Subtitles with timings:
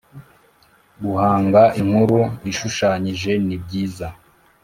[1.01, 2.19] Guhanga inkuru
[2.51, 4.07] ishushanyije nibyiza